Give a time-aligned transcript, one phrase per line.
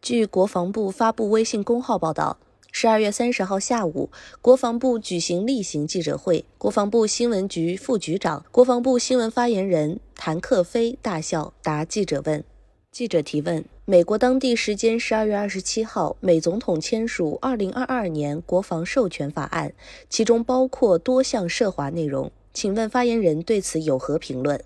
[0.00, 2.38] 据国防部发布微信公号报道，
[2.70, 12.44] 十二月三十号下午，国防部举行例行记者会，国防部新闻局副局长、国防部新闻发言人谭克飞大校答记者问。
[12.92, 19.74] 记者提问：美国当地时间十二月二十七号，美总统签署二零二二年国防授权法案，
[20.08, 24.62] 其中包括多项涉华内容，请问发言人对此有何评论？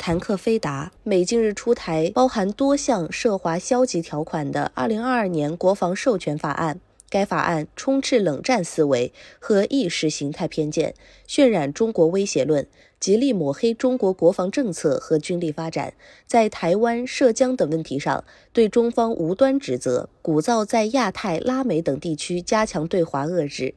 [0.00, 6.76] 谭克飞达：美近日出台包含多项涉华消极条款的《二零二二年国防授权法案》，
[7.10, 10.94] 该法案充斥冷战思维和意识形态偏见，
[11.28, 12.66] 渲染中国威胁论，
[12.98, 15.92] 极力抹黑中国国防政策和军力发展，
[16.26, 23.74] 在台湾、涉疆等问题上对中方无端指责，鼓噪在亚太、拉美等地区加强对华遏制，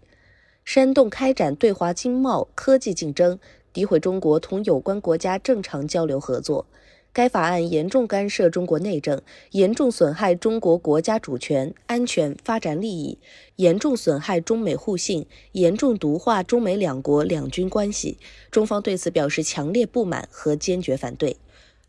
[0.64, 3.38] 煽动开展对华经贸、科技竞争。
[3.74, 6.68] 诋毁中国同有关国家正常交流合作，
[7.12, 9.20] 该法案严重干涉中国内政，
[9.52, 13.18] 严重损害中国国家主权、安全、发展利益，
[13.56, 18.20] 严重损害中美互信，严重毒化中美两国两军关系。
[18.52, 21.38] 中方对此表示强烈不满和坚决反对。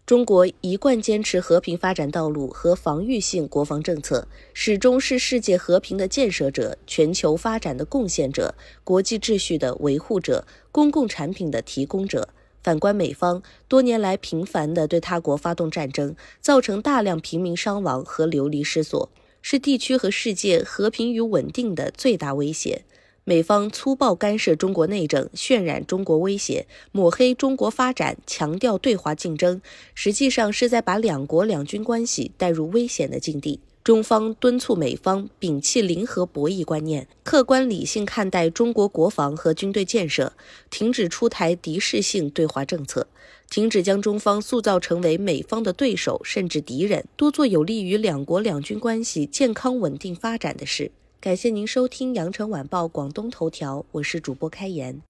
[0.06, 12.28] 中国一贯坚持和平发展道路和防御性国防政策，始终是世界和平的建设者、全球发展的贡献者、国际秩序的维护者、公共产品的提供者。
[12.62, 19.08] 反观美方，多年来频繁地对他国发动战争，造成大量平民伤亡和流离失所，
[19.40, 22.84] 是地区和世界和平与稳定的最大威胁。
[23.26, 29.62] 美方粗暴干涉中国内政，渲染中国威胁，抹黑中国发展，强调对华竞争，
[29.94, 33.60] 实际上是在把两国两军关系带入危险的境地。
[33.82, 40.34] 中方敦促美方摒弃零和博弈观念，客观理性看待中国国防和军队建设，
[40.68, 43.06] 停止出台敌视性对华政策，
[43.48, 50.90] 停止将中方塑造成为美方的对手甚至敌人，多做有利于两国两军关系健康稳定发展的事。
[51.20, 55.00] 感谢您收听羊城晚报广东头条，我是主播开言。